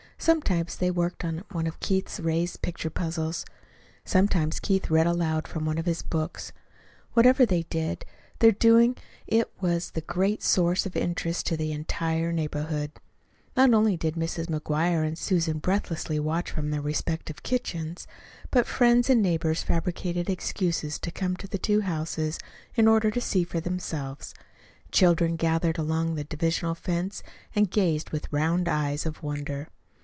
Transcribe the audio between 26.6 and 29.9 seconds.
fence and gazed with round eyes of wonder.